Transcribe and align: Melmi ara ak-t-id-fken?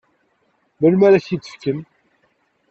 Melmi 0.79 1.03
ara 1.07 1.17
ak-t-id-fken? 1.19 1.79